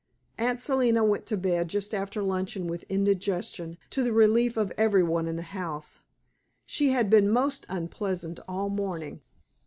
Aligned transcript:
Aunt 0.39 0.59
Selina 0.59 1.03
went 1.05 1.27
to 1.27 1.37
bed 1.37 1.67
just 1.67 1.93
after 1.93 2.23
luncheon 2.23 2.65
with 2.65 2.85
indigestion, 2.89 3.77
to 3.91 4.01
the 4.01 4.11
relief 4.11 4.57
of 4.57 4.73
every 4.75 5.03
one 5.03 5.27
in 5.27 5.35
the 5.35 5.43
house. 5.53 5.99
She 6.65 6.89
had 6.89 7.07
been 7.07 7.29
most 7.29 7.67
unpleasant 7.69 8.39
all 8.47 8.69
morning. 8.69 9.21